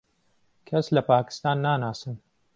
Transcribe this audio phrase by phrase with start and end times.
[0.67, 2.15] کەس لە پاکستان ناناسم.